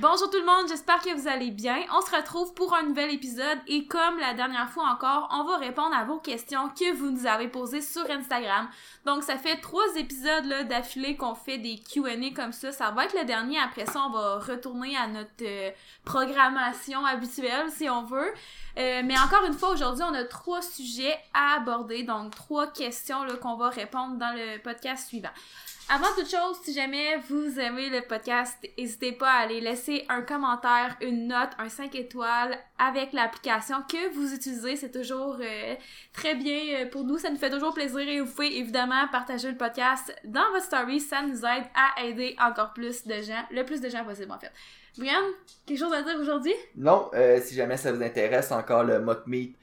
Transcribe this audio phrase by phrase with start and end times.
[0.00, 1.76] Bonjour tout le monde, j'espère que vous allez bien.
[1.94, 5.58] On se retrouve pour un nouvel épisode et comme la dernière fois encore, on va
[5.58, 8.68] répondre à vos questions que vous nous avez posées sur Instagram.
[9.04, 12.72] Donc ça fait trois épisodes d'affilée qu'on fait des Q&A comme ça.
[12.72, 13.58] Ça va être le dernier.
[13.58, 15.70] Après ça, on va retourner à notre euh,
[16.04, 18.32] programmation habituelle si on veut.
[18.78, 23.26] Euh, mais encore une fois, aujourd'hui, on a trois sujets à aborder, donc trois questions
[23.40, 25.28] qu'on va répondre dans le podcast suivant.
[25.94, 30.22] Avant toute chose, si jamais vous aimez le podcast, n'hésitez pas à aller laisser un
[30.22, 34.76] commentaire, une note, un 5 étoiles avec l'application que vous utilisez.
[34.76, 35.74] C'est toujours euh,
[36.14, 37.18] très bien euh, pour nous.
[37.18, 40.98] Ça nous fait toujours plaisir et vous pouvez évidemment partager le podcast dans votre story.
[40.98, 44.38] Ça nous aide à aider encore plus de gens, le plus de gens possible en
[44.38, 44.52] fait.
[44.96, 45.20] Brian,
[45.66, 46.54] quelque chose à dire aujourd'hui?
[46.74, 49.58] Non, euh, si jamais ça vous intéresse, encore le mock meet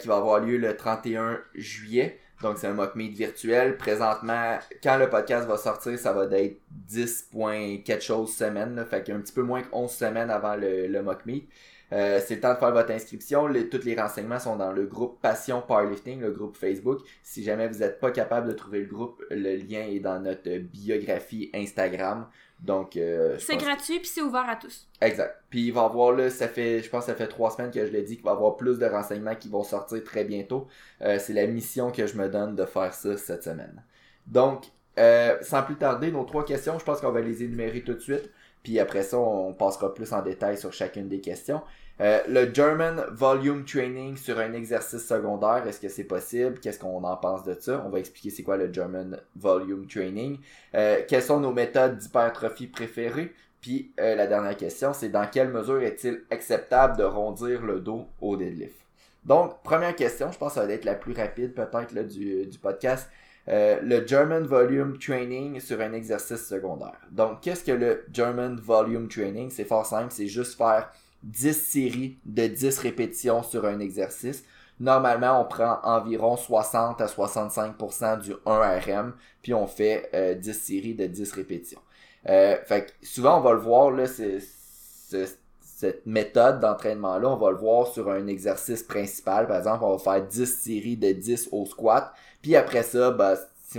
[0.00, 2.18] qui va avoir lieu le 31 juillet.
[2.42, 3.76] Donc, c'est un mock meet virtuel.
[3.76, 8.38] Présentement, quand le podcast va sortir, ça va être 10 points quelque chose.
[8.40, 11.48] Là, fait qu'un petit peu moins que 11 semaines avant le mock meet.
[11.92, 13.46] Euh, c'est le temps de faire votre inscription.
[13.46, 17.00] Les, tous les renseignements sont dans le groupe Passion Powerlifting, le groupe Facebook.
[17.22, 20.58] Si jamais vous n'êtes pas capable de trouver le groupe, le lien est dans notre
[20.58, 22.26] biographie Instagram.
[22.60, 24.86] Donc, euh, c'est gratuit puis c'est ouvert à tous.
[25.00, 25.42] Exact.
[25.48, 27.70] Puis il va y avoir là, ça fait, je pense que ça fait trois semaines
[27.70, 30.24] que je l'ai dit qu'il va y avoir plus de renseignements qui vont sortir très
[30.24, 30.66] bientôt.
[31.00, 33.82] Euh, c'est la mission que je me donne de faire ça cette semaine.
[34.26, 34.66] Donc,
[34.98, 38.00] euh, sans plus tarder, nos trois questions, je pense qu'on va les énumérer tout de
[38.00, 38.30] suite.
[38.62, 41.62] Puis après ça, on passera plus en détail sur chacune des questions.
[42.00, 46.58] Euh, le German Volume Training sur un exercice secondaire, est-ce que c'est possible?
[46.58, 47.82] Qu'est-ce qu'on en pense de ça?
[47.84, 50.38] On va expliquer c'est quoi le German Volume Training.
[50.74, 53.34] Euh, quelles sont nos méthodes d'hypertrophie préférées?
[53.60, 58.06] Puis euh, la dernière question, c'est dans quelle mesure est-il acceptable de rondir le dos
[58.22, 58.76] au deadlift?
[59.24, 62.58] Donc, première question, je pense que ça va être la plus rapide peut-être du, du
[62.58, 63.10] podcast.
[63.46, 67.00] Le German Volume Training sur un exercice secondaire.
[67.10, 69.50] Donc, qu'est-ce que le German Volume Training?
[69.50, 70.90] C'est fort simple, c'est juste faire
[71.22, 74.44] 10 séries de 10 répétitions sur un exercice.
[74.78, 79.12] Normalement, on prend environ 60 à 65% du 1RM,
[79.42, 80.08] puis on fait
[80.40, 81.80] 10 euh, séries de 10 répétitions.
[82.28, 87.58] Euh, fait que souvent, on va le voir, là, cette méthode d'entraînement-là, on va le
[87.58, 89.46] voir sur un exercice principal.
[89.46, 92.12] Par exemple, on va faire 10 séries de 10 au squat.
[92.42, 93.36] Puis après ça, bah,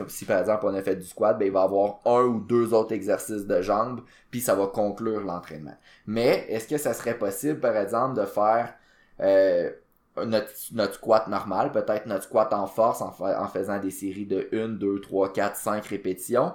[0.07, 2.73] si, par exemple on a fait du squat, ben, il va avoir un ou deux
[2.73, 5.75] autres exercices de jambes, puis ça va conclure l'entraînement.
[6.07, 8.73] Mais est-ce que ça serait possible, par exemple, de faire
[9.19, 9.71] euh,
[10.17, 13.11] notre, notre squat normal, peut-être notre squat en force en,
[13.47, 16.53] faisant des séries de 1, 2, 3, 4, 5 répétitions?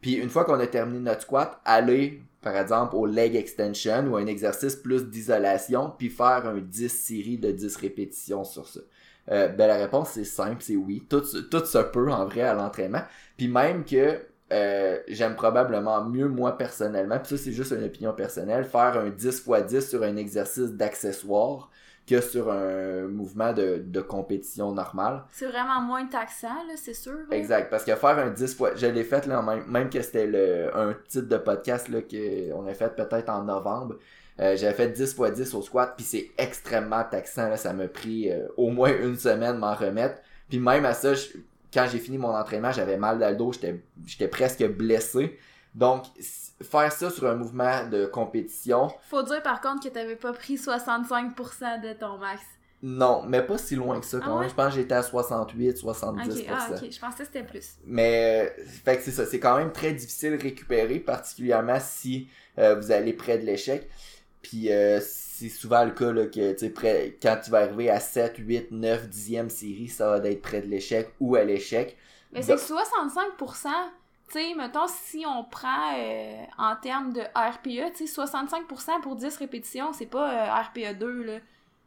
[0.00, 4.16] Puis une fois qu'on a terminé notre squat, aller par exemple au leg extension ou
[4.16, 8.80] un exercice plus d'isolation, puis faire un 10 séries de 10 répétitions sur ça.
[9.30, 11.06] Euh, ben la réponse c'est simple, c'est oui.
[11.08, 13.02] Tout, tout se peut en vrai à l'entraînement.
[13.36, 18.12] Puis même que euh, j'aime probablement mieux moi personnellement, puis ça c'est juste une opinion
[18.12, 21.70] personnelle, faire un 10 x 10 sur un exercice d'accessoire
[22.08, 25.24] que sur un mouvement de, de compétition normal.
[25.30, 27.18] C'est vraiment moins taxant, là, c'est sûr.
[27.30, 30.26] Exact, parce que faire un 10 fois, je l'ai fait là, même, même que c'était
[30.26, 33.96] le, un titre de podcast là, qu'on a fait peut-être en novembre.
[34.40, 37.48] Euh, j'avais fait 10 x 10 au squat, puis c'est extrêmement taxant.
[37.48, 40.20] Là, ça m'a pris euh, au moins une semaine m'en remettre.
[40.48, 41.12] Puis même à ça,
[41.72, 45.38] quand j'ai fini mon entraînement, j'avais mal dans le dos, j'étais presque blessé.
[45.74, 46.04] Donc,
[46.62, 48.88] faire ça sur un mouvement de compétition...
[49.10, 52.40] Faut dire par contre que t'avais pas pris 65% de ton max.
[52.80, 54.48] Non, mais pas si loin que ça quand ah même.
[54.48, 56.46] Je pense que j'étais à 68, 70%.
[56.48, 57.76] Ah, ok, je pensais que c'était plus.
[57.84, 58.54] Mais,
[58.84, 63.12] fait que c'est ça, c'est quand même très difficile de récupérer, particulièrement si vous allez
[63.12, 63.88] près de l'échec.
[64.42, 68.00] Puis euh, c'est souvent le cas là, que tu près, quand tu vas arriver à
[68.00, 71.96] 7, 8, 9, 10e série, ça va être près de l'échec ou à l'échec.
[72.32, 73.68] Mais c'est 65%.
[74.30, 79.16] Tu sais, mettons, si on prend euh, en termes de RPE, tu sais, 65% pour
[79.16, 81.38] 10 répétitions, c'est pas euh, RPE 2, là.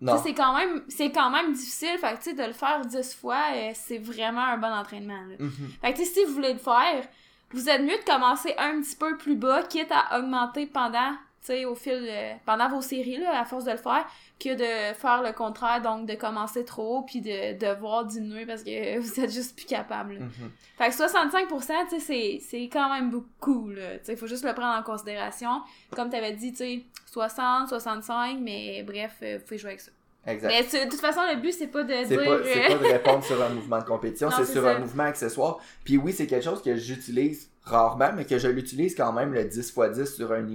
[0.01, 0.17] Non.
[0.17, 3.13] C'est quand même c'est quand même difficile fait que tu sais de le faire 10
[3.13, 3.43] fois
[3.75, 5.35] c'est vraiment un bon entraînement là.
[5.39, 5.79] Mm-hmm.
[5.79, 7.05] Fait que tu sais si vous voulez le faire,
[7.51, 11.13] vous êtes mieux de commencer un petit peu plus bas quitte à augmenter pendant
[11.47, 12.09] sais, au fil,
[12.45, 14.05] pendant vos séries, là, à force de le faire,
[14.39, 18.63] que de faire le contraire, donc de commencer trop haut, puis de devoir diminuer parce
[18.63, 20.15] que vous êtes juste plus capable.
[20.15, 20.77] Mm-hmm.
[20.77, 23.97] Fait que 65%, tu sais, c'est quand même beaucoup, là.
[23.99, 25.61] Tu sais, faut juste le prendre en considération.
[25.95, 29.91] Comme t'avais dit, tu sais, 60, 65, mais bref, euh, vous pouvez jouer avec ça.
[30.27, 30.49] Exact.
[30.49, 32.05] Mais de toute façon, le but, c'est pas de dire...
[32.07, 35.59] C'est pas, pas de répondre sur un mouvement de compétition, c'est sur un mouvement accessoire.
[35.83, 39.43] Puis oui, c'est quelque chose que j'utilise rarement, mais que je l'utilise quand même le
[39.45, 40.45] 10 x 10 sur un,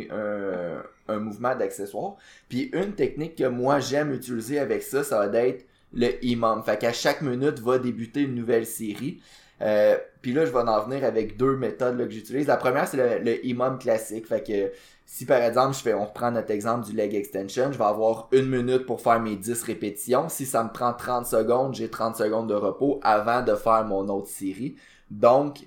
[1.08, 2.16] un, mouvement d'accessoire.
[2.48, 6.62] Puis une technique que moi j'aime utiliser avec ça, ça va être le imam.
[6.64, 9.20] Fait qu'à chaque minute va débuter une nouvelle série.
[9.62, 12.48] Euh, puis là, je vais en venir avec deux méthodes que j'utilise.
[12.48, 14.26] La première, c'est le, le imam classique.
[14.26, 14.72] Fait que
[15.04, 18.26] si par exemple, je fais, on reprend notre exemple du leg extension, je vais avoir
[18.32, 20.28] une minute pour faire mes 10 répétitions.
[20.28, 24.08] Si ça me prend 30 secondes, j'ai 30 secondes de repos avant de faire mon
[24.08, 24.74] autre série.
[25.12, 25.58] Donc,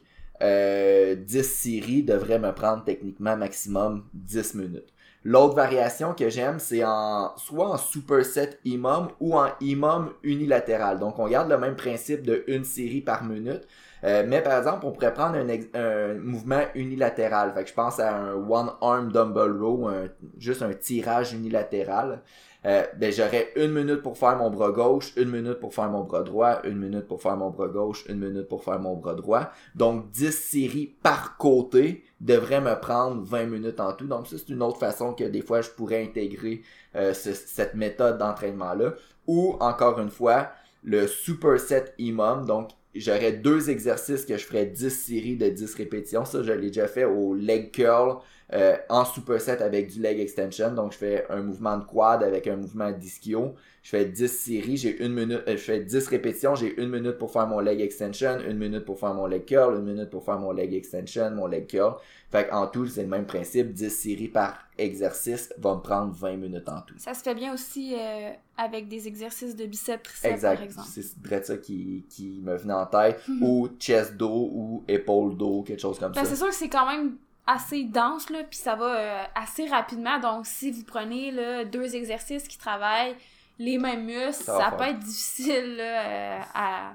[0.42, 4.94] euh, 10 séries devraient me prendre techniquement maximum 10 minutes.
[5.24, 11.00] L'autre variation que j'aime, c'est en soit en superset imam ou en imam unilatéral.
[11.00, 13.66] Donc on garde le même principe de une série par minute.
[14.04, 15.48] Euh, mais par exemple, on pourrait prendre un,
[15.80, 17.54] un, mouvement unilatéral.
[17.54, 20.06] Fait que je pense à un one arm dumbbell row, un,
[20.38, 22.22] juste un tirage unilatéral.
[22.66, 26.04] Euh, ben j'aurais une minute pour faire mon bras gauche, une minute pour faire mon
[26.04, 29.14] bras droit, une minute pour faire mon bras gauche, une minute pour faire mon bras
[29.14, 29.50] droit.
[29.76, 34.08] Donc 10 séries par côté devrait me prendre 20 minutes en tout.
[34.08, 36.62] Donc ça c'est une autre façon que des fois je pourrais intégrer
[36.98, 38.94] euh, cette méthode d'entraînement-là.
[39.28, 40.50] Ou encore une fois,
[40.84, 46.26] le superset imam, donc j'aurais deux exercices que je ferais 10 séries de 10 répétitions.
[46.26, 48.18] Ça, je l'ai déjà fait au leg curl
[48.54, 50.72] euh, en superset avec du leg extension.
[50.74, 53.56] Donc, je fais un mouvement de quad avec un mouvement d'ischio.
[53.84, 57.18] Je fais 10 séries, j'ai une minute, euh, je fais 10 répétitions, j'ai une minute
[57.18, 60.24] pour faire mon leg extension, une minute pour faire mon leg curl, une minute pour
[60.24, 61.96] faire mon leg extension, mon leg curl.
[62.32, 63.74] Fait en tout, c'est le même principe.
[63.74, 66.94] 10 séries par exercice va me prendre 20 minutes en tout.
[66.98, 70.88] Ça se fait bien aussi euh, avec des exercices de biceps, triceps, par exemple.
[70.92, 73.28] C'est ça qui, qui me venait en tête.
[73.28, 73.44] Mhm.
[73.44, 76.30] Ou chest dos ou épaule dos, quelque chose comme ben, ça.
[76.30, 77.18] C'est sûr que c'est quand même
[77.48, 80.20] assez dense, là, puis ça va euh, assez rapidement.
[80.20, 83.16] Donc, si vous prenez là, deux exercices qui travaillent
[83.60, 86.94] les mêmes muscles, ça, peut être difficile là, euh, à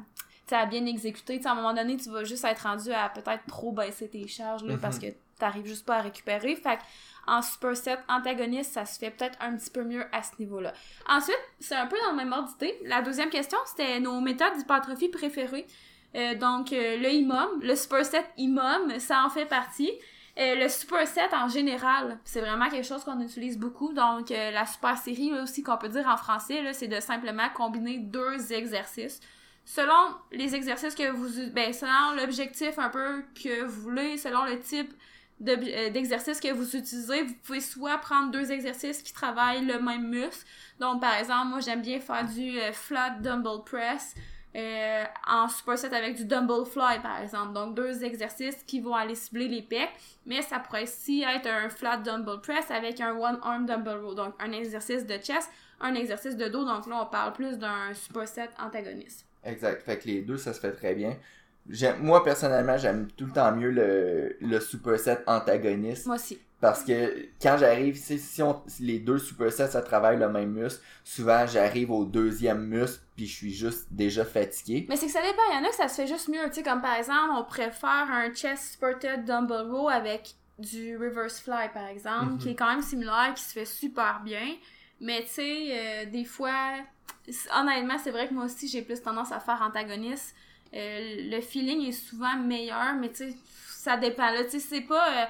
[0.52, 1.40] à bien exécuter.
[1.44, 4.62] à un moment donné, tu vas juste être rendu à peut-être trop baisser tes charges
[4.64, 5.10] là, parce mhm.
[5.10, 6.54] que t'arrives juste pas à récupérer.
[6.56, 6.78] Fait
[7.26, 10.72] en superset antagoniste, ça se fait peut-être un petit peu mieux à ce niveau-là.
[11.08, 12.78] Ensuite, c'est un peu dans le même ordre d'idée.
[12.84, 15.66] La deuxième question, c'était nos méthodes d'hypertrophie préférées.
[16.14, 19.90] Euh, donc, euh, le IMOM, le superset IMOM, ça en fait partie.
[20.36, 23.92] Euh, le superset en général, c'est vraiment quelque chose qu'on utilise beaucoup.
[23.92, 28.52] Donc, la super série aussi qu'on peut dire en français, c'est de simplement combiner deux
[28.52, 29.20] exercices
[29.66, 34.60] selon les exercices que vous ben selon l'objectif un peu que vous voulez selon le
[34.60, 34.92] type
[35.46, 40.08] euh, d'exercices que vous utilisez, vous pouvez soit prendre deux exercices qui travaillent le même
[40.08, 40.46] muscle.
[40.78, 44.14] Donc, par exemple, moi, j'aime bien faire du euh, flat dumbbell press
[44.56, 47.52] euh, en superset avec du dumbbell fly, par exemple.
[47.52, 49.90] Donc, deux exercices qui vont aller cibler les pecs.
[50.26, 54.14] Mais ça pourrait aussi être un flat dumbbell press avec un one arm dumbbell row.
[54.14, 56.64] Donc, un exercice de chest, un exercice de dos.
[56.64, 59.26] Donc là, on parle plus d'un superset antagoniste.
[59.44, 59.82] Exact.
[59.82, 61.16] Fait que les deux, ça se fait très bien
[62.00, 66.06] moi personnellement j'aime tout le temps mieux le, le superset antagoniste.
[66.06, 66.38] Moi aussi.
[66.64, 71.46] Parce que quand j'arrive, si, on, les deux supersets ça travaille le même muscle, souvent
[71.46, 74.86] j'arrive au deuxième muscle puis je suis juste déjà fatigué.
[74.88, 76.42] Mais c'est que ça dépend, il y en a que ça se fait juste mieux,
[76.46, 81.38] tu sais comme par exemple, on préfère un chest supported dumbbell row avec du reverse
[81.38, 82.38] fly par exemple, mhm.
[82.38, 84.54] qui est quand même similaire, qui se fait super bien.
[85.02, 86.76] Mais tu sais, euh, des fois,
[87.60, 90.34] honnêtement, c'est vrai que moi aussi j'ai plus tendance à faire antagoniste
[90.74, 93.36] euh, le feeling est souvent meilleur, mais tu sais,
[93.68, 94.30] ça dépend.
[94.30, 95.22] Là, tu sais, c'est pas.
[95.22, 95.26] Euh,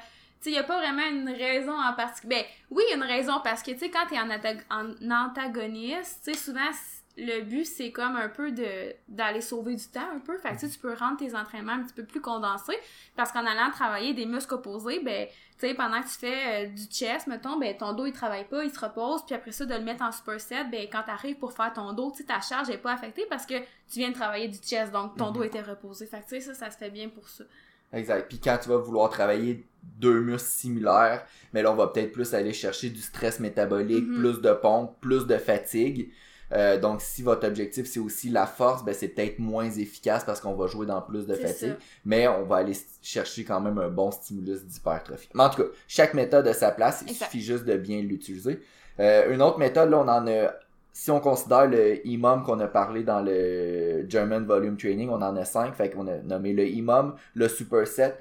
[0.46, 2.37] il n'y a pas vraiment une raison en particulier.
[2.37, 4.29] Ben, oui, il y a une raison parce que, tu sais, quand t'es en,
[4.70, 6.70] en antagoniste, tu sais, souvent,
[7.17, 10.37] le but, c'est comme un peu de d'aller sauver du temps un peu.
[10.38, 12.79] Fait que tu peux rendre tes entraînements un petit peu plus condensés.
[13.14, 16.68] Parce qu'en allant travailler des muscles opposés, ben, tu sais, pendant que tu fais euh,
[16.68, 19.25] du chest, mettons, ben, ton dos, il travaille pas, il se repose.
[19.25, 22.11] Puis après ça, de le mettre en superset, ben, quand t'arrives pour faire ton dos,
[22.11, 24.90] tu sais, ta charge est pas affectée parce que tu viens de travailler du chest.
[24.90, 25.35] Donc, ton mhm.
[25.35, 26.07] dos était reposé.
[26.07, 27.45] Fait que, tu sais, ça, ça se fait bien pour ça.
[27.94, 28.28] Exact.
[28.28, 32.34] Puis quand tu vas vouloir travailler deux muscles similaires, mais là, on va peut-être plus
[32.34, 34.18] aller chercher du stress métabolique, mhm.
[34.18, 36.10] plus de pompe, plus de fatigue.
[36.52, 40.40] Euh, donc, si votre objectif c'est aussi la force, ben c'est peut-être moins efficace parce
[40.40, 41.74] qu'on va jouer dans plus de fatigue,
[42.04, 45.30] mais on va aller chercher quand même un bon stimulus d'hypertrophie.
[45.34, 48.60] Mais en tout cas, chaque méthode a sa place, il suffit juste de bien l'utiliser.
[49.00, 50.52] Euh, une autre méthode, là, on en a
[50.94, 55.36] si on considère le IMOM qu'on a parlé dans le German Volume Training, on en
[55.36, 58.16] a cinq, fait qu'on a nommé le IMOM, le Superset,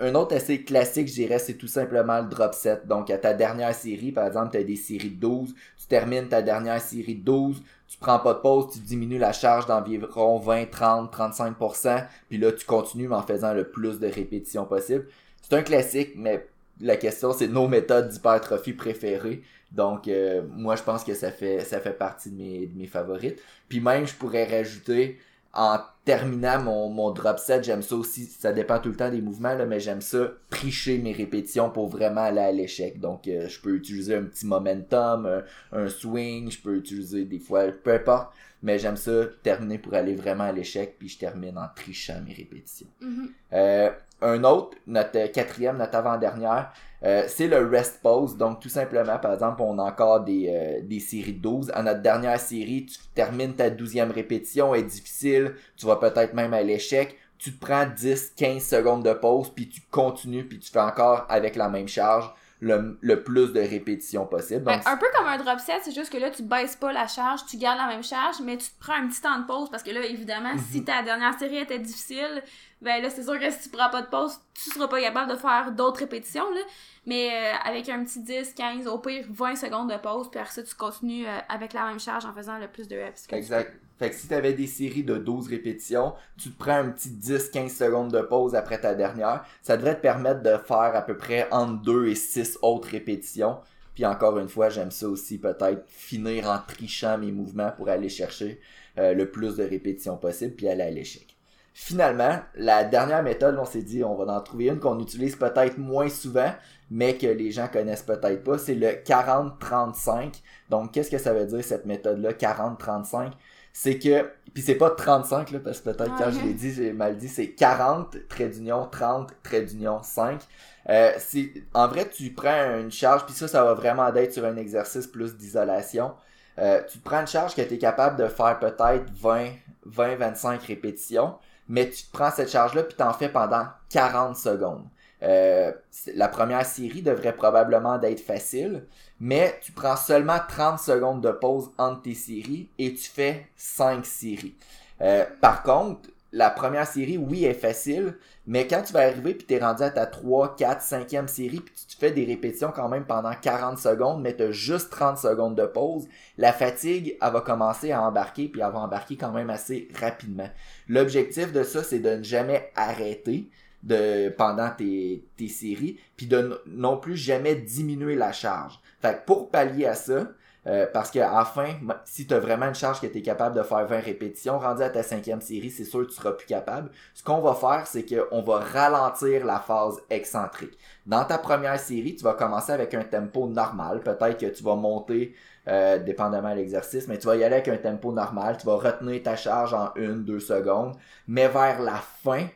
[0.00, 2.88] un autre assez classique, je dirais, c'est tout simplement le drop set.
[2.88, 6.26] Donc, à ta dernière série, par exemple, tu as des séries de 12, tu termines
[6.26, 10.40] ta dernière série de 12, tu prends pas de pause, tu diminues la charge d'environ
[10.40, 15.06] 20, 30, 35%, puis là, tu continues en faisant le plus de répétitions possible.
[15.40, 16.48] C'est un classique, mais
[16.80, 19.42] la question, c'est nos méthodes d'hypertrophie préférées.
[19.74, 22.86] Donc, euh, moi, je pense que ça fait, ça fait partie de mes, de mes
[22.86, 23.40] favorites.
[23.68, 25.18] Puis même, je pourrais rajouter
[25.54, 29.20] en terminant mon, mon drop set, j'aime ça aussi, ça dépend tout le temps des
[29.20, 32.98] mouvements, là, mais j'aime ça tricher mes répétitions pour vraiment aller à l'échec.
[32.98, 35.42] Donc, euh, je peux utiliser un petit momentum, un,
[35.78, 40.14] un, swing, je peux utiliser des fois, peu importe, mais j'aime ça terminer pour aller
[40.14, 42.88] vraiment à l'échec, puis je termine en trichant mes répétitions.
[43.00, 43.28] Mhm.
[43.52, 43.90] Euh,
[44.22, 46.72] un autre, notre quatrième, notre avant-dernière,
[47.04, 48.36] euh, c'est le rest pose.
[48.36, 51.72] Donc, tout simplement, par exemple, on a encore des, euh, des séries de 12.
[51.74, 56.54] En notre dernière série, tu termines ta douzième répétition, est difficile, tu vas peut-être même
[56.54, 57.16] à l'échec.
[57.38, 61.26] Tu te prends 10, 15 secondes de pause, puis tu continues, puis tu fais encore
[61.28, 64.62] avec la même charge le, le plus de répétitions possible.
[64.62, 67.08] Donc, un peu comme un drop set, c'est juste que là, tu baisses pas la
[67.08, 69.68] charge, tu gardes la même charge, mais tu te prends un petit temps de pause
[69.68, 70.84] parce que là, évidemment, si mhm.
[70.84, 72.40] ta dernière série était difficile,
[72.82, 75.30] ben là, c'est sûr que si tu prends pas de pause, tu seras pas capable
[75.30, 76.60] de faire d'autres répétitions, là.
[77.06, 80.52] Mais euh, avec un petit 10, 15, au pire 20 secondes de pause, puis après
[80.52, 83.26] ça, tu continues euh, avec la même charge en faisant le plus de reps.
[83.30, 83.72] Exact.
[83.98, 87.68] Fait que si t'avais des séries de 12 répétitions, tu te prends un petit 10-15
[87.68, 89.44] secondes de pause après ta dernière.
[89.62, 93.58] Ça devrait te permettre de faire à peu près entre 2 et 6 autres répétitions.
[93.94, 98.08] Puis encore une fois, j'aime ça aussi peut-être finir en trichant mes mouvements pour aller
[98.08, 98.60] chercher
[98.98, 101.31] euh, le plus de répétitions possible puis aller à l'échec.
[101.74, 105.78] Finalement, la dernière méthode, on s'est dit, on va en trouver une qu'on utilise peut-être
[105.78, 106.52] moins souvent,
[106.90, 110.42] mais que les gens connaissent peut-être pas, c'est le 40-35.
[110.68, 113.32] Donc, qu'est-ce que ça veut dire cette méthode-là, 40-35?
[113.72, 116.92] c'est que puis c'est pas 35 là parce que peut-être quand je l'ai dit j'ai
[116.92, 120.42] mal dit c'est 40 trait d'union 30 trait d'union 5
[120.90, 124.44] euh, c'est en vrai tu prends une charge puis ça ça va vraiment d'être sur
[124.44, 126.12] un exercice plus d'isolation
[126.58, 129.52] euh, tu prends une charge que tu es capable de faire peut-être 20
[129.86, 131.34] 20 25 répétitions
[131.72, 134.84] mais tu prends cette charge là puis t'en fais pendant 40 secondes
[135.22, 135.72] euh,
[136.14, 138.84] la première série devrait probablement d'être facile
[139.20, 144.04] mais tu prends seulement 30 secondes de pause entre tes séries et tu fais 5
[144.04, 144.56] séries.
[145.00, 149.46] Euh, par contre, la première série, oui, est facile, mais quand tu vas arriver puis
[149.46, 152.88] tu es rendu à ta 3, 4, 5e série puis tu fais des répétitions quand
[152.88, 156.08] même pendant 40 secondes, mais tu as juste 30 secondes de pause,
[156.38, 160.48] la fatigue, elle va commencer à embarquer puis elle va embarquer quand même assez rapidement.
[160.88, 163.50] L'objectif de ça, c'est de ne jamais arrêter
[163.82, 168.80] de pendant tes, tes séries puis de non plus jamais diminuer la charge.
[169.02, 170.28] Fait que pour pallier à ça,
[170.66, 173.56] euh, parce qu'à la fin, si tu as vraiment une charge que tu es capable
[173.56, 176.46] de faire 20 répétitions, rendu à ta cinquième série, c'est sûr que tu seras plus
[176.46, 176.90] capable.
[177.14, 180.78] Ce qu'on va faire, c'est qu'on va ralentir la phase excentrique.
[181.04, 184.00] Dans ta première série, tu vas commencer avec un tempo normal.
[184.00, 185.34] Peut-être que tu vas monter,
[185.66, 188.56] euh, dépendamment de l'exercice, mais tu vas y aller avec un tempo normal.
[188.56, 190.94] Tu vas retenir ta charge en une, deux secondes.
[191.26, 192.46] Mais vers la fin,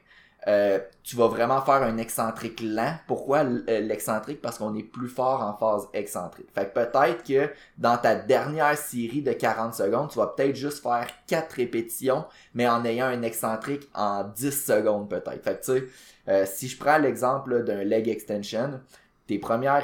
[0.48, 2.94] euh, tu vas vraiment faire un excentrique lent.
[3.08, 4.40] Pourquoi euh, l'excentrique?
[4.40, 6.46] Parce qu'on est plus fort en phase excentrique.
[6.54, 10.82] Fait que peut-être que dans ta dernière série de 40 secondes, tu vas peut-être juste
[10.82, 12.24] faire 4 répétitions,
[12.54, 15.42] mais en ayant un excentrique en 10 secondes peut-être.
[15.42, 15.84] Fait que tu sais,
[16.28, 18.80] euh, si je prends l'exemple d'un leg extension,
[19.26, 19.82] tes premières,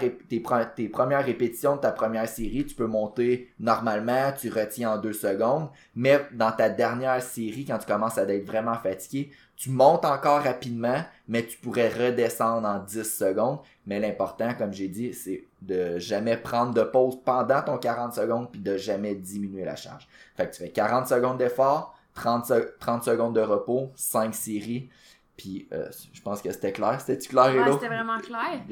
[0.93, 5.69] premières répétitions de ta première série, tu peux monter normalement, tu retiens en 2 secondes,
[5.97, 10.43] mais dans ta dernière série, quand tu commences à être vraiment fatigué, tu montes encore
[10.43, 13.61] rapidement, mais tu pourrais redescendre en 10 secondes.
[13.87, 18.51] Mais l'important, comme j'ai dit, c'est de jamais prendre de pause pendant ton 40 secondes
[18.51, 20.09] puis de jamais diminuer la charge.
[20.37, 24.91] Fait que tu fais 40 secondes d'effort, 30, 30 secondes de repos, 5 séries.
[25.37, 27.01] Puis euh, je pense que c'était clair.
[27.01, 28.63] C'était-tu clair, ouais, c'était vraiment clair.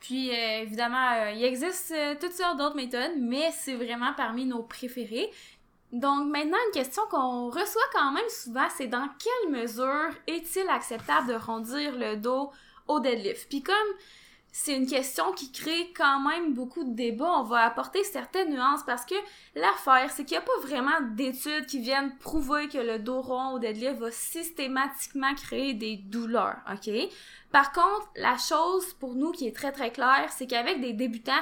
[0.00, 4.62] Puis euh, évidemment, euh, il existe toutes sortes d'autres méthodes, mais c'est vraiment parmi nos
[4.62, 5.30] préférés.
[5.92, 11.28] Donc maintenant, une question qu'on reçoit quand même souvent, c'est dans quelle mesure est-il acceptable
[11.28, 12.50] de rondir le dos
[12.88, 13.48] au deadlift?
[13.48, 13.74] Puis comme
[14.58, 18.82] c'est une question qui crée quand même beaucoup de débats, on va apporter certaines nuances
[18.86, 19.14] parce que
[19.54, 23.50] l'affaire, c'est qu'il n'y a pas vraiment d'études qui viennent prouver que le dos rond
[23.50, 26.90] au deadlift va systématiquement créer des douleurs, ok?
[27.52, 31.32] Par contre, la chose pour nous qui est très très claire, c'est qu'avec des débutants,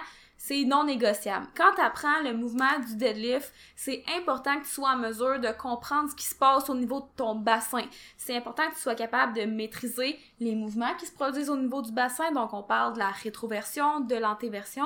[0.47, 1.47] c'est non négociable.
[1.57, 5.49] Quand tu apprends le mouvement du deadlift, c'est important que tu sois en mesure de
[5.49, 7.85] comprendre ce qui se passe au niveau de ton bassin.
[8.19, 11.81] C'est important que tu sois capable de maîtriser les mouvements qui se produisent au niveau
[11.81, 12.31] du bassin.
[12.33, 14.85] Donc, on parle de la rétroversion, de l'antéversion.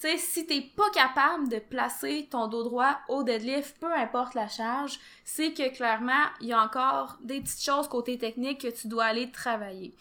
[0.00, 4.32] Tu sais, si t'es pas capable de placer ton dos droit au deadlift, peu importe
[4.32, 8.74] la charge, c'est que clairement, il y a encore des petites choses côté technique que
[8.74, 9.94] tu dois aller travailler.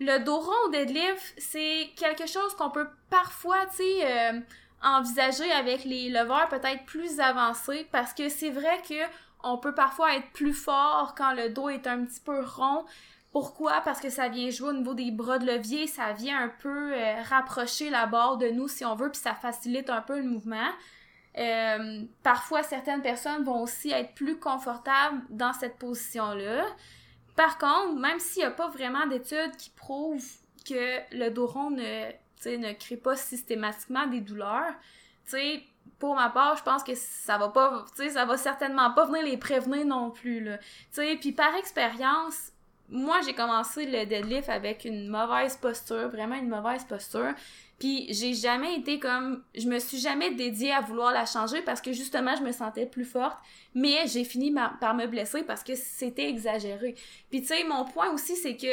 [0.00, 4.40] Le dos rond au deadlift, c'est quelque chose qu'on peut parfois, tu sais, euh,
[4.82, 8.94] envisager avec les leveurs peut-être plus avancés parce que c'est vrai que
[9.42, 12.84] on peut parfois être plus fort quand le dos est un petit peu rond.
[13.32, 13.80] Pourquoi?
[13.82, 16.94] Parce que ça vient jouer au niveau des bras de levier, ça vient un peu
[16.94, 20.24] euh, rapprocher la barre de nous si on veut, puis ça facilite un peu le
[20.24, 20.68] mouvement.
[21.36, 26.64] Euh, parfois, certaines personnes vont aussi être plus confortables dans cette position-là.
[27.38, 30.28] Par contre, même s'il n'y a pas vraiment d'études qui prouvent
[30.68, 32.10] que le dos rond ne,
[32.46, 34.74] ne crée pas systématiquement des douleurs,
[36.00, 39.36] pour ma part, je pense que ça va pas, ça va certainement pas venir les
[39.36, 40.50] prévenir non plus,
[41.20, 42.50] puis par expérience,
[42.88, 47.34] moi, j'ai commencé le deadlift avec une mauvaise posture, vraiment une mauvaise posture.
[47.78, 51.80] Puis j'ai jamais été comme je me suis jamais dédiée à vouloir la changer parce
[51.80, 53.38] que justement je me sentais plus forte,
[53.74, 56.96] mais j'ai fini par me blesser parce que c'était exagéré.
[57.30, 58.66] Puis tu sais mon point aussi c'est que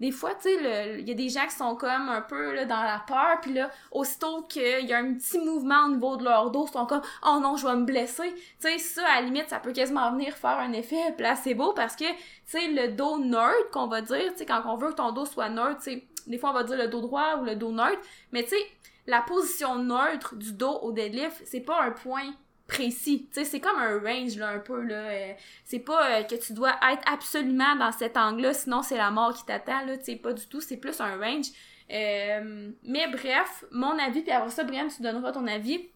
[0.00, 2.82] des fois, tu sais, il y a des gens qui sont comme un peu dans
[2.82, 6.50] la peur, puis là, aussitôt qu'il y a un petit mouvement au niveau de leur
[6.50, 9.26] dos, ils sont comme «Oh non, je vais me blesser!» Tu sais, ça, à la
[9.26, 13.18] limite, ça peut quasiment venir faire un effet placebo, parce que, tu sais, le dos
[13.18, 15.92] neutre, qu'on va dire, tu sais, quand on veut que ton dos soit neutre, tu
[15.92, 18.00] sais, des fois, on va dire le dos droit ou le dos neutre,
[18.32, 18.62] mais tu sais,
[19.06, 22.34] la position neutre du dos au deadlift, c'est pas un point
[22.66, 23.28] précis.
[23.32, 24.94] Tu sais, c'est comme un range, là, un peu, là.
[24.94, 25.32] Euh,
[25.64, 29.34] c'est pas euh, que tu dois être absolument dans cet angle-là, sinon c'est la mort
[29.34, 29.98] qui t'attend, là.
[29.98, 30.60] Tu sais, pas du tout.
[30.60, 31.46] C'est plus un range.
[31.90, 35.88] Euh, mais bref, mon avis, puis après ça, Brian, tu donneras ton avis.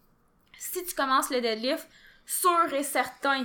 [0.59, 1.88] Si tu commences le deadlift,
[2.26, 3.45] sûr et certain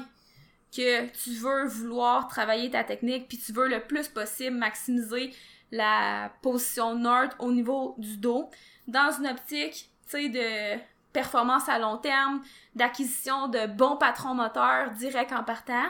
[0.76, 5.32] que tu veux vouloir travailler ta technique, puis tu veux le plus possible maximiser
[5.72, 8.50] la position nord au niveau du dos,
[8.88, 10.80] dans une optique, tu sais, de
[11.14, 12.42] performance à long terme,
[12.76, 15.88] d'acquisition de bons patrons moteurs direct en partant.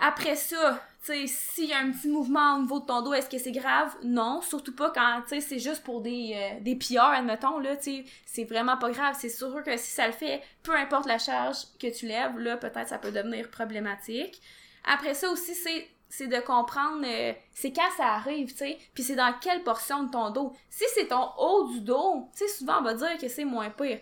[0.00, 3.14] Après ça, tu sais, s'il y a un petit mouvement au niveau de ton dos,
[3.14, 3.94] est-ce que c'est grave?
[4.02, 7.76] Non, surtout pas quand, tu sais, c'est juste pour des, euh, des PR, admettons, là,
[7.76, 9.14] tu sais, c'est vraiment pas grave.
[9.18, 12.56] C'est sûr que si ça le fait, peu importe la charge que tu lèves, là,
[12.56, 14.40] peut-être ça peut devenir problématique.
[14.84, 19.02] Après ça aussi, c'est c'est de comprendre euh, c'est quand ça arrive, tu sais, puis
[19.02, 20.52] c'est dans quelle portion de ton dos.
[20.70, 23.70] Si c'est ton haut du dos, tu sais, souvent on va dire que c'est moins
[23.70, 23.98] pire.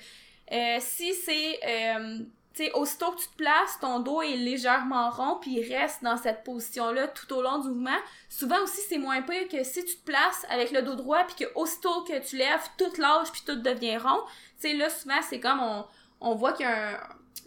[0.52, 2.18] Euh, si c'est, euh,
[2.52, 6.02] tu sais, aussitôt que tu te places, ton dos est légèrement rond, puis il reste
[6.02, 7.98] dans cette position-là tout au long du mouvement.
[8.28, 11.46] Souvent aussi, c'est moins pire que si tu te places avec le dos droit, puis
[11.46, 14.20] que aussitôt que tu lèves, tout lâche, puis tout devient rond.
[14.60, 15.86] Tu sais, là, souvent, c'est comme on,
[16.20, 17.00] on voit qu'il y a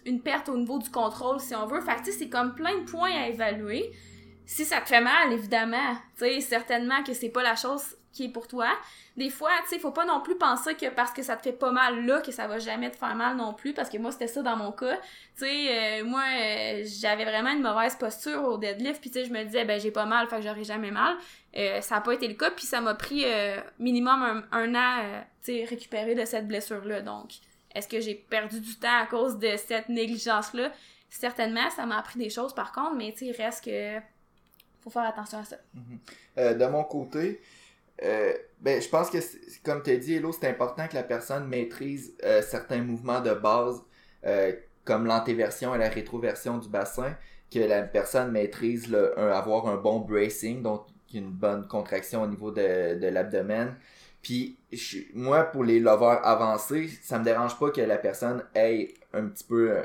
[0.08, 1.82] une perte au niveau du contrôle, si on veut.
[1.82, 3.92] Fait que, c'est comme plein de points à évaluer.
[4.46, 8.26] Si ça te fait mal, évidemment, tu sais, certainement que c'est pas la chose qui
[8.26, 8.68] est pour toi.
[9.18, 11.54] Des fois, tu sais, faut pas non plus penser que parce que ça te fait
[11.54, 14.12] pas mal là, que ça va jamais te faire mal non plus, parce que moi,
[14.12, 14.96] c'était ça dans mon cas.
[14.96, 19.26] Tu sais, euh, moi, euh, j'avais vraiment une mauvaise posture au deadlift, puis tu sais,
[19.26, 21.18] je me disais, ben, j'ai pas mal, fait que j'aurai jamais mal.
[21.58, 23.26] Euh, ça a pas été le cas, puis ça m'a pris
[23.80, 27.02] minimum un, an, tu sais, récupérer de cette blessure-là.
[27.02, 27.32] Donc,
[27.74, 30.72] est-ce que j'ai perdu du temps à cause de cette négligence-là?
[31.10, 34.02] Certainement, ça m'a appris des choses par contre, mais tu sais, reste que
[34.86, 35.58] faut faire attention à ça.
[35.76, 36.58] Mm-hmm.
[36.58, 37.42] de mon côté,
[38.04, 39.18] euh, ben, je pense que,
[39.64, 43.34] comme tu as dit, Hello, c'est important que la personne maîtrise euh, certains mouvements de
[43.34, 43.82] base,
[44.26, 47.16] euh, comme l'antéversion et la rétroversion du bassin,
[47.52, 52.52] que la personne maîtrise le, avoir un bon bracing, donc une bonne contraction au niveau
[52.52, 53.76] de, de l'abdomen.
[54.22, 54.58] Puis,
[55.14, 59.44] moi, pour les lovers avancés, ça me dérange pas que la personne ait un petit
[59.44, 59.78] peu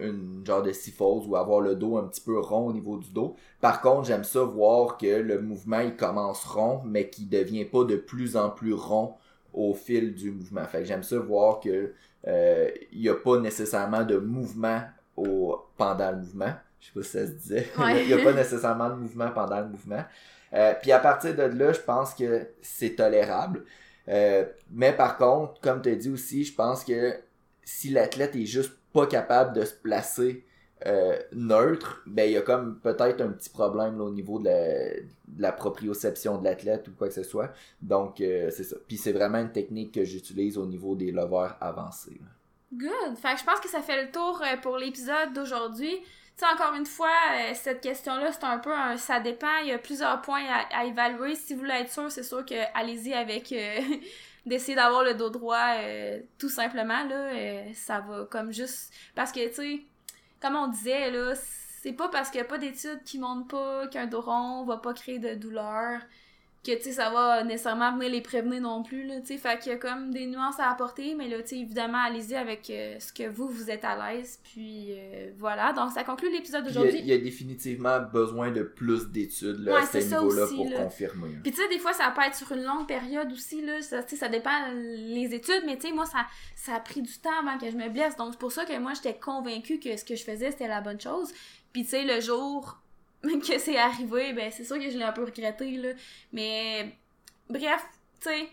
[0.00, 3.10] une genre de syphose ou avoir le dos un petit peu rond au niveau du
[3.10, 3.36] dos.
[3.60, 7.84] Par contre, j'aime ça voir que le mouvement il commence rond, mais qui devient pas
[7.84, 9.14] de plus en plus rond
[9.52, 10.64] au fil du mouvement.
[10.64, 11.92] Fait que j'aime ça voir que
[12.26, 14.82] euh, il n'y a pas nécessairement de mouvement
[15.16, 16.52] au, pendant le mouvement.
[16.80, 17.68] Je sais pas si ça se disait.
[18.00, 20.04] il n'y a pas nécessairement de mouvement pendant le mouvement.
[20.52, 23.64] Euh, puis à partir de là, je pense que c'est tolérable.
[24.08, 27.16] Euh, mais par contre, comme tu as dit aussi, je pense que
[27.64, 30.46] si l'athlète est juste pas capable de se placer
[30.86, 34.50] euh, neutre, ben il y a comme peut-être un petit problème au niveau de
[35.38, 37.52] la, proprioception de l'athlète ou quoi que ce soit.
[37.82, 38.76] Donc euh, c'est ça.
[38.86, 42.20] Puis c'est vraiment une technique que j'utilise au niveau des lovers avancés.
[42.72, 43.16] Good.
[43.16, 45.96] Fait que je pense que ça fait le tour euh, pour l'épisode d'aujourd'hui.
[46.36, 47.12] Tu sais, encore une fois,
[47.54, 49.56] cette question-là, c'est un peu un ça dépend.
[49.62, 51.36] Il y a plusieurs points à, évaluer.
[51.36, 53.54] Si vous voulez être sûr, c'est sûr que allez-y avec
[54.46, 59.32] d'essayer d'avoir le dos droit euh, tout simplement là euh, ça va comme juste parce
[59.32, 59.80] que tu sais
[60.40, 61.34] comme on disait là
[61.82, 64.78] c'est pas parce qu'il y a pas d'études qui montrent pas qu'un dos rond va
[64.78, 66.00] pas créer de douleur
[66.64, 69.36] que, tu sais, ça va nécessairement venir les prévenir non plus, là, tu sais.
[69.36, 72.34] Fait qu'il y a comme des nuances à apporter, mais là, tu sais, évidemment, allez-y
[72.34, 74.40] avec euh, ce que vous, vous êtes à l'aise.
[74.42, 75.72] Puis, euh, voilà.
[75.72, 77.00] Donc, ça conclut l'épisode d'aujourd'hui.
[77.00, 81.38] Il, y, a définitivement besoin de plus d'études, là, à ce niveau-là, pour confirmer.
[81.42, 83.82] Puis, tu sais, des fois, ça peut être sur une longue période aussi, là.
[83.82, 87.02] Ça, tu sais, ça dépend les études, mais tu sais, moi, ça, ça a pris
[87.02, 88.16] du temps avant que je me blesse.
[88.16, 90.80] Donc, c'est pour ça que moi, j'étais convaincue que ce que je faisais, c'était la
[90.80, 91.30] bonne chose.
[91.72, 92.83] Puis, tu sais, le jour
[93.40, 95.90] que c'est arrivé, ben c'est sûr que je l'ai un peu regretté, là.
[96.32, 96.96] Mais
[97.48, 97.84] bref,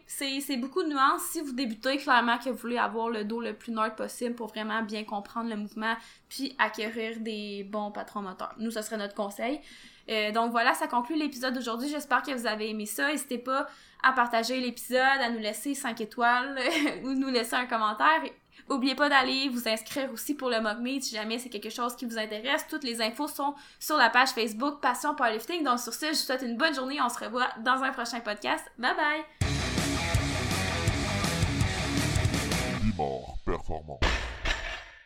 [0.08, 1.22] sais, c'est beaucoup de nuances.
[1.32, 4.48] Si vous débutez, clairement que vous voulez avoir le dos le plus neutre possible pour
[4.48, 5.96] vraiment bien comprendre le mouvement
[6.30, 8.54] puis acquérir des bons patrons moteurs.
[8.58, 9.62] Nous, ce serait notre conseil.
[10.10, 11.90] Euh, donc voilà, ça conclut l'épisode d'aujourd'hui.
[11.90, 13.08] J'espère que vous avez aimé ça.
[13.08, 13.68] N'hésitez pas
[14.04, 16.60] à partager l'épisode, à nous laisser 5 étoiles
[17.04, 18.22] ou nous laisser un commentaire.
[18.70, 22.06] N'oubliez pas d'aller vous inscrire aussi pour le Meet si jamais c'est quelque chose qui
[22.06, 22.66] vous intéresse.
[22.70, 25.64] Toutes les infos sont sur la page Facebook Passion Powerlifting.
[25.64, 27.02] Donc sur ce, je vous souhaite une bonne journée.
[27.02, 28.64] On se revoit dans un prochain podcast.
[28.78, 29.22] Bye bye!